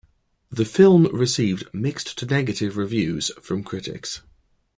The 0.49 0.65
film 0.65 1.03
received 1.15 1.65
mixed-to-negative 1.75 2.75
reviews 2.75 3.29
from 3.39 3.63
critics. 3.63 4.23